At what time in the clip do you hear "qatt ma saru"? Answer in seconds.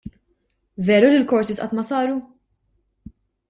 1.61-2.17